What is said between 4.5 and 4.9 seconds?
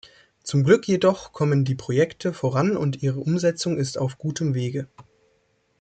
Wege.